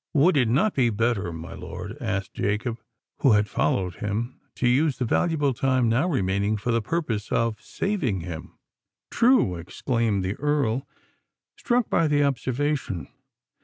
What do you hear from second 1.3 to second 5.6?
my lord," asked Jacob, who had followed him, "to use the valuable